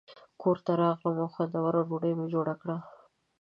[0.41, 2.77] کور ته راغلم او خوندوره ډوډۍ مې جوړه کړه.